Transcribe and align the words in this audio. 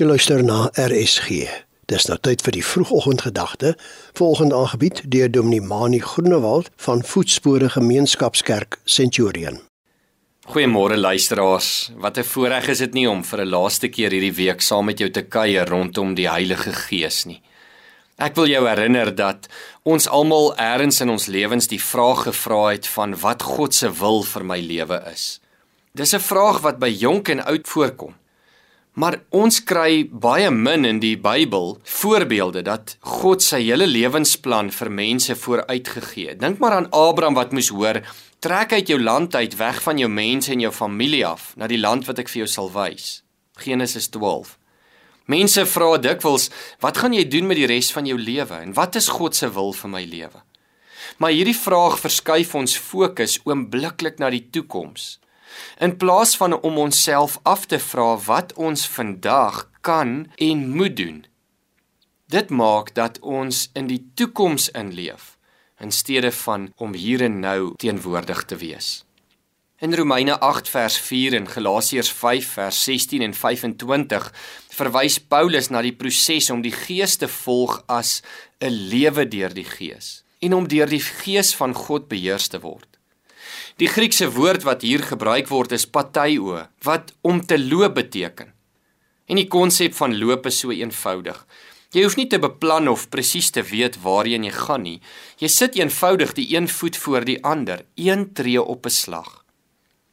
Jy 0.00 0.06
luister 0.08 0.40
na 0.40 0.70
RSG. 0.80 1.42
Dis 1.92 2.06
nou 2.08 2.14
tyd 2.24 2.40
vir 2.40 2.54
die 2.56 2.62
vroegoggendgedagte, 2.64 3.74
volgende 4.16 4.56
aangebied 4.56 5.02
deur 5.12 5.28
Dominee 5.28 5.60
Mani 5.60 5.98
Groenewald 6.00 6.70
van 6.80 7.02
Voetspore 7.04 7.68
Gemeenskapskerk 7.68 8.78
Centurion. 8.88 9.58
Goeiemôre 10.54 10.96
luisteraars. 10.96 11.90
Wat 12.00 12.16
'n 12.16 12.24
voorreg 12.24 12.68
is 12.68 12.78
dit 12.78 12.94
nie 12.94 13.10
om 13.10 13.24
vir 13.24 13.40
'n 13.40 13.48
laaste 13.48 13.88
keer 13.88 14.10
hierdie 14.10 14.34
week 14.34 14.60
saam 14.60 14.84
met 14.84 14.98
jou 14.98 15.10
te 15.10 15.22
kuier 15.22 15.68
rondom 15.68 16.14
die 16.14 16.30
Heilige 16.30 16.72
Gees 16.72 17.26
nie. 17.26 17.42
Ek 18.16 18.34
wil 18.34 18.46
jou 18.46 18.66
herinner 18.68 19.14
dat 19.14 19.48
ons 19.82 20.08
almal 20.08 20.54
eers 20.56 21.00
in 21.00 21.10
ons 21.10 21.26
lewens 21.26 21.66
die 21.66 21.82
vraag 21.82 22.22
gevra 22.22 22.70
het 22.70 22.86
van 22.86 23.20
wat 23.20 23.42
God 23.42 23.74
se 23.74 23.92
wil 23.92 24.22
vir 24.22 24.44
my 24.44 24.60
lewe 24.60 25.02
is. 25.12 25.40
Dis 25.94 26.14
'n 26.14 26.20
vraag 26.20 26.60
wat 26.60 26.78
by 26.78 26.88
jonk 26.88 27.28
en 27.28 27.44
oud 27.44 27.68
voorkom. 27.68 28.19
Maar 29.00 29.16
ons 29.32 29.62
kry 29.64 30.02
baie 30.12 30.50
min 30.52 30.84
in 30.84 30.98
die 31.00 31.14
Bybel 31.16 31.78
voorbeelde 31.88 32.60
dat 32.66 32.96
God 33.22 33.40
sy 33.40 33.62
hele 33.62 33.86
lewensplan 33.88 34.68
vir 34.76 34.90
mense 34.92 35.36
vooruitgegee 35.40 36.34
het. 36.34 36.40
Dink 36.42 36.60
maar 36.60 36.76
aan 36.76 36.90
Abraham 36.92 37.38
wat 37.38 37.54
moes 37.56 37.70
hoor, 37.72 38.02
trek 38.44 38.74
uit 38.76 38.92
jou 38.92 38.98
land 39.00 39.34
uit 39.34 39.56
weg 39.56 39.80
van 39.86 40.00
jou 40.02 40.10
mense 40.12 40.52
en 40.52 40.64
jou 40.66 40.72
familie 40.74 41.22
af 41.26 41.54
na 41.56 41.70
die 41.70 41.80
land 41.80 42.04
wat 42.10 42.20
ek 42.20 42.28
vir 42.28 42.42
jou 42.42 42.50
sal 42.50 42.68
wys. 42.74 43.22
Genesis 43.62 44.10
12. 44.12 44.58
Mense 45.32 45.64
vra 45.70 45.94
dikwels, 46.02 46.50
wat 46.84 47.00
gaan 47.00 47.16
jy 47.16 47.24
doen 47.30 47.48
met 47.48 47.60
die 47.60 47.70
res 47.70 47.88
van 47.94 48.08
jou 48.10 48.18
lewe 48.20 48.60
en 48.66 48.76
wat 48.76 49.00
is 49.00 49.08
God 49.16 49.38
se 49.38 49.48
wil 49.54 49.72
vir 49.80 49.94
my 49.94 50.04
lewe? 50.04 50.44
Maar 51.22 51.32
hierdie 51.32 51.56
vraag 51.56 51.96
verskuif 52.02 52.52
ons 52.58 52.76
fokus 52.76 53.38
oombliklik 53.48 54.20
na 54.20 54.28
die 54.34 54.44
toekoms 54.52 55.14
in 55.78 55.96
plaas 55.96 56.36
van 56.36 56.60
om 56.60 56.78
onsself 56.78 57.38
af 57.42 57.66
te 57.66 57.78
vra 57.78 58.16
wat 58.26 58.52
ons 58.52 58.86
vandag 58.88 59.68
kan 59.80 60.30
en 60.36 60.68
moet 60.76 60.96
doen. 60.96 61.24
Dit 62.30 62.50
maak 62.50 62.94
dat 62.94 63.18
ons 63.20 63.70
in 63.74 63.86
die 63.86 64.04
toekoms 64.14 64.68
inleef 64.68 65.36
in 65.80 65.90
steede 65.90 66.32
van 66.32 66.72
om 66.76 66.94
hier 66.94 67.22
en 67.24 67.40
nou 67.40 67.72
teenwoordig 67.76 68.44
te 68.44 68.56
wees. 68.56 69.04
In 69.80 69.94
Romeine 69.96 70.38
8 70.38 70.68
vers 70.68 70.98
4 71.00 71.34
en 71.34 71.48
Galasiërs 71.48 72.12
5 72.12 72.48
vers 72.58 72.84
16 72.84 73.22
en 73.22 73.34
25 73.34 74.26
verwys 74.76 75.16
Paulus 75.18 75.70
na 75.72 75.80
die 75.80 75.94
proses 75.96 76.50
om 76.52 76.60
die 76.60 76.74
Gees 76.74 77.16
te 77.16 77.28
volg 77.28 77.80
as 77.88 78.20
'n 78.60 78.68
lewe 78.92 79.24
deur 79.24 79.54
die 79.54 79.64
Gees 79.64 80.22
en 80.40 80.54
om 80.54 80.68
deur 80.68 80.88
die 80.88 81.00
Gees 81.00 81.54
van 81.54 81.74
God 81.74 82.08
beheers 82.08 82.48
te 82.48 82.60
word. 82.60 82.99
Die 83.80 83.88
Griekse 83.88 84.26
woord 84.34 84.66
wat 84.68 84.82
hier 84.84 85.00
gebruik 85.00 85.46
word 85.48 85.70
is 85.72 85.86
pateio, 85.88 86.58
wat 86.84 87.14
om 87.24 87.38
te 87.40 87.56
loop 87.56 87.94
beteken. 87.96 88.50
En 89.24 89.38
die 89.40 89.46
konsep 89.48 89.94
van 89.96 90.12
loop 90.20 90.50
is 90.50 90.58
so 90.60 90.74
eenvoudig. 90.74 91.38
Jy 91.96 92.02
hoef 92.04 92.18
nie 92.18 92.26
te 92.28 92.36
beplan 92.42 92.90
of 92.92 93.06
presies 93.08 93.48
te 93.54 93.64
weet 93.64 93.96
waarheen 94.04 94.44
jy 94.44 94.52
gaan 94.52 94.84
nie. 94.84 94.98
Jy 95.40 95.48
sit 95.48 95.78
eenvoudig 95.80 96.36
die 96.36 96.50
een 96.52 96.68
voet 96.68 96.98
voor 97.00 97.24
die 97.24 97.38
ander, 97.40 97.86
een 97.96 98.28
tree 98.36 98.60
op 98.60 98.84
'n 98.84 98.96
slag. 99.00 99.44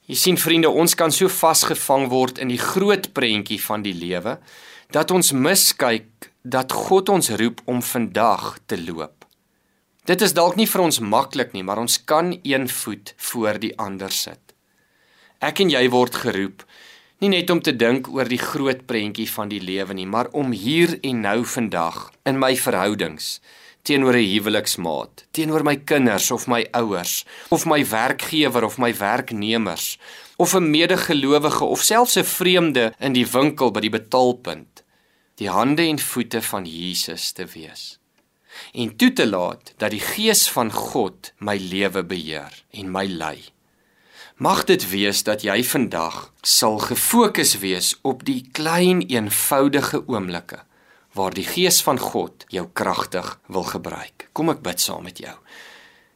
Jy 0.07 0.15
sien 0.15 0.37
vriende, 0.37 0.69
ons 0.69 0.95
kan 0.95 1.11
so 1.11 1.27
vasgevang 1.27 2.07
word 2.07 2.37
in 2.37 2.47
die 2.47 2.63
groot 2.71 3.11
prentjie 3.13 3.61
van 3.61 3.81
die 3.81 3.93
lewe 3.93 4.39
dat 4.91 5.11
ons 5.11 5.31
miskyk 5.31 6.31
dat 6.43 6.71
God 6.71 7.09
ons 7.09 7.29
roep 7.29 7.61
om 7.65 7.81
vandag 7.81 8.59
te 8.65 8.79
loop. 8.81 9.16
Dit 10.07 10.21
is 10.23 10.31
dalk 10.31 10.55
nie 10.55 10.69
vir 10.71 10.85
ons 10.85 11.01
maklik 11.03 11.49
nie, 11.51 11.65
maar 11.67 11.81
ons 11.81 11.97
kan 12.07 12.29
een 12.47 12.69
voet 12.71 13.09
voor 13.29 13.57
die 13.59 13.73
ander 13.75 14.13
sit. 14.15 14.53
Ek 15.43 15.59
en 15.59 15.73
jy 15.73 15.81
word 15.91 16.15
geroep 16.23 16.63
nie 17.19 17.31
net 17.33 17.49
om 17.51 17.59
te 17.59 17.73
dink 17.75 18.07
oor 18.13 18.29
die 18.29 18.39
groot 18.39 18.85
prentjie 18.87 19.27
van 19.27 19.51
die 19.51 19.59
lewe 19.59 19.97
nie, 19.97 20.05
maar 20.07 20.29
om 20.31 20.53
hier 20.55 20.95
en 21.01 21.25
nou 21.25 21.41
vandag 21.49 21.97
in 22.29 22.39
my 22.39 22.53
verhoudings 22.55 23.41
teenoor 23.83 24.15
'n 24.15 24.31
huweliksmaat, 24.31 25.25
teenoor 25.31 25.63
my 25.63 25.75
kinders 25.75 26.31
of 26.31 26.47
my 26.47 26.63
ouers, 26.71 27.25
of 27.49 27.65
my 27.65 27.83
werkgewer 27.83 28.63
of 28.63 28.77
my 28.77 28.93
werknemers, 28.93 29.99
of 30.37 30.55
'n 30.55 30.71
medegelowige 30.71 31.65
of 31.65 31.83
selfs 31.83 32.15
'n 32.15 32.23
vreemde 32.23 32.93
in 32.99 33.13
die 33.13 33.27
winkel 33.27 33.71
by 33.71 33.79
die 33.79 33.95
betaalpunt, 33.99 34.83
die 35.35 35.49
hande 35.49 35.83
en 35.83 35.99
voete 35.99 36.41
van 36.41 36.65
Jesus 36.65 37.31
te 37.31 37.45
wees 37.45 37.99
en 38.73 38.95
toe 38.95 39.11
te 39.13 39.27
laat 39.27 39.73
dat 39.77 39.91
die 39.91 40.03
gees 40.03 40.47
van 40.49 40.71
God 40.71 41.31
my 41.37 41.57
lewe 41.57 42.03
beheer 42.03 42.63
en 42.71 42.91
my 42.91 43.05
lei. 43.05 43.37
Mag 44.37 44.63
dit 44.69 44.83
wees 44.89 45.23
dat 45.25 45.41
jy 45.41 45.63
vandag 45.65 46.31
sal 46.45 46.77
gefokus 46.77 47.55
wees 47.63 47.95
op 48.05 48.21
die 48.25 48.43
klein 48.53 49.01
eenvoudige 49.09 50.03
oomblikke 50.05 50.61
waar 51.17 51.33
die 51.33 51.47
gees 51.47 51.81
van 51.81 51.97
God 51.97 52.45
jou 52.53 52.67
kragtig 52.73 53.39
wil 53.49 53.65
gebruik. 53.65 54.27
Kom 54.37 54.53
ek 54.53 54.61
bid 54.61 54.81
saam 54.83 55.07
met 55.09 55.17
jou. 55.17 55.33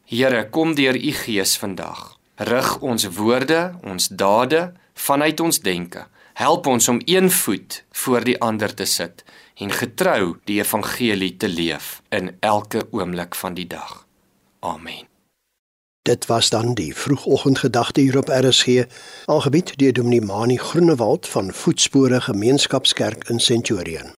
Here, 0.05 0.43
kom 0.53 0.75
deur 0.77 0.95
u 0.95 1.11
gees 1.23 1.55
vandag. 1.57 2.19
Rig 2.37 2.77
ons 2.85 3.07
woorde, 3.17 3.61
ons 3.81 4.07
dade 4.07 4.73
vanuit 4.93 5.39
ons 5.39 5.59
denke. 5.65 6.05
Help 6.33 6.67
ons 6.67 6.87
om 6.87 7.01
een 7.05 7.31
voet 7.31 7.83
voor 7.91 8.23
die 8.23 8.39
ander 8.41 8.73
te 8.73 8.85
sit 8.85 9.23
en 9.55 9.71
getrou 9.71 10.37
die 10.43 10.59
evangelie 10.59 11.37
te 11.37 11.49
leef 11.49 12.01
in 12.09 12.35
elke 12.39 12.87
oomblik 12.91 13.35
van 13.35 13.53
die 13.53 13.67
dag. 13.67 14.07
Amen. 14.59 15.07
Dit 16.01 16.25
was 16.25 16.49
dan 16.49 16.73
die 16.73 16.95
vroegoggendgedagte 16.95 18.01
hier 18.01 18.17
op 18.17 18.27
RSG, 18.27 18.85
aangebied 19.25 19.77
deur 19.77 19.93
Dominee 19.93 20.21
Mani 20.21 20.57
Groenewald 20.57 21.27
van 21.27 21.53
Voetspore 21.53 22.21
Gemeenskapskerk 22.21 23.29
in 23.29 23.39
Centurion. 23.39 24.13